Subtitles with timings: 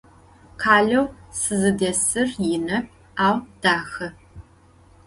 [0.61, 1.03] Khaleu
[1.39, 2.87] sızıdesır yinep,
[3.25, 4.07] au daxe.